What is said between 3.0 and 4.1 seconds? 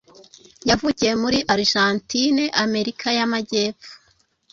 yamajyepfo